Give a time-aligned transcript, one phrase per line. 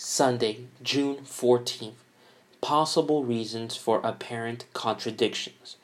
[0.00, 1.90] Sunday, June 14th.
[2.60, 5.74] Possible reasons for apparent contradictions.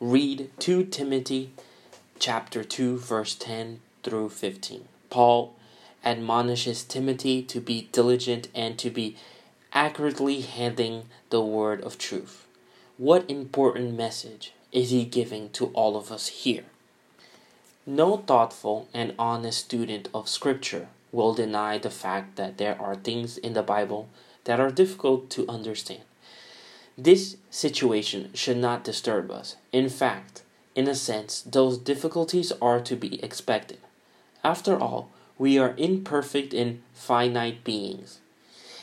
[0.00, 1.52] Read 2 Timothy
[2.18, 4.88] chapter 2 verse 10 through 15.
[5.10, 5.54] Paul
[6.04, 9.14] admonishes Timothy to be diligent and to be
[9.72, 12.48] accurately handling the word of truth.
[12.98, 16.64] What important message is he giving to all of us here?
[17.86, 23.38] No thoughtful and honest student of Scripture will deny the fact that there are things
[23.38, 24.08] in the Bible
[24.44, 26.02] that are difficult to understand.
[26.98, 29.56] This situation should not disturb us.
[29.70, 30.42] In fact,
[30.74, 33.78] in a sense, those difficulties are to be expected.
[34.42, 38.20] After all, we are imperfect and finite beings,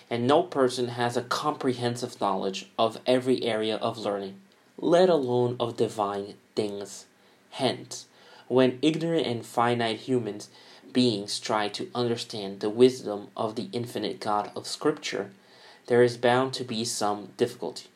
[0.09, 4.39] and no person has a comprehensive knowledge of every area of learning,
[4.77, 7.05] let alone of divine things.
[7.51, 8.05] Hence,
[8.47, 10.49] when ignorant and finite humans
[10.93, 15.31] beings try to understand the wisdom of the infinite God of Scripture,
[15.87, 17.87] there is bound to be some difficulty.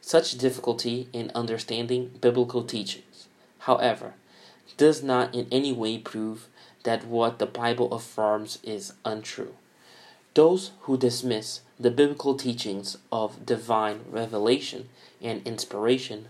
[0.00, 3.26] Such difficulty in understanding biblical teachings,
[3.60, 4.14] however,
[4.76, 6.48] does not in any way prove
[6.82, 9.54] that what the Bible affirms is untrue.
[10.34, 14.88] Those who dismiss the biblical teachings of divine revelation
[15.22, 16.28] and inspiration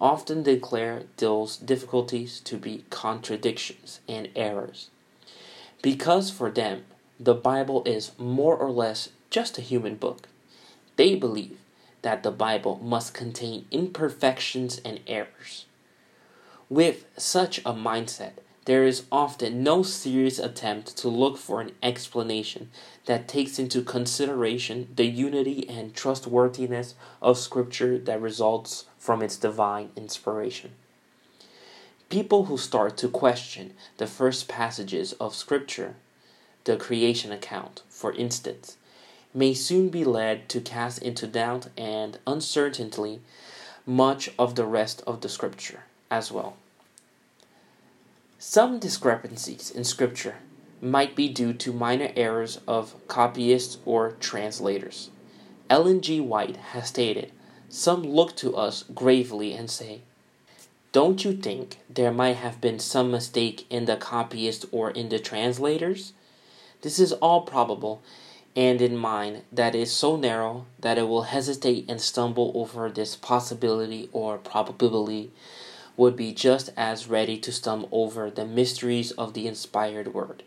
[0.00, 4.88] often declare those difficulties to be contradictions and errors.
[5.82, 6.84] Because for them,
[7.18, 10.28] the Bible is more or less just a human book,
[10.96, 11.58] they believe
[12.02, 15.66] that the Bible must contain imperfections and errors.
[16.68, 18.32] With such a mindset,
[18.66, 22.70] there is often no serious attempt to look for an explanation
[23.06, 29.90] that takes into consideration the unity and trustworthiness of Scripture that results from its divine
[29.96, 30.72] inspiration.
[32.10, 35.94] People who start to question the first passages of Scripture,
[36.64, 38.76] the creation account, for instance,
[39.32, 43.20] may soon be led to cast into doubt and uncertainty
[43.86, 46.56] much of the rest of the Scripture as well.
[48.40, 50.38] Some discrepancies in Scripture
[50.82, 55.10] might be due to minor errors of copyists or translators.
[55.68, 56.20] Ellen G.
[56.20, 57.30] White has stated,
[57.68, 60.00] Some look to us gravely and say,
[60.92, 65.20] Don't you think there might have been some mistake in the copyist or in the
[65.20, 66.14] translators?
[66.82, 68.02] This is all probable,
[68.56, 73.14] and in mind that is so narrow that it will hesitate and stumble over this
[73.14, 75.30] possibility or probability
[75.96, 80.42] would be just as ready to stumble over the mysteries of the inspired word,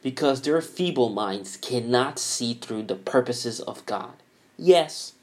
[0.00, 4.12] because their feeble minds cannot see through the purposes of God.
[4.56, 5.14] Yes,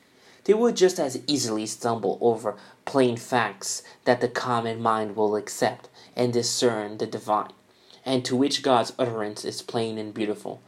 [0.46, 5.90] they would just as easily stumble over plain facts that the common mind will accept
[6.16, 7.52] and discern the divine,
[8.06, 10.62] and to which God's utterance is plain and beautiful,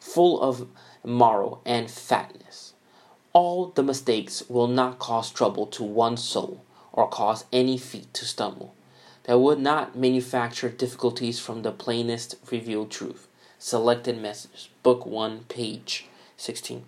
[0.00, 0.68] full of
[1.04, 2.72] marrow and fatness.
[3.32, 8.24] All the mistakes will not cause trouble to one soul or cause any feet to
[8.24, 8.74] stumble.
[9.24, 13.28] That would not manufacture difficulties from the plainest revealed truth.
[13.58, 16.06] Selected Message, Book 1, page
[16.38, 16.86] 16.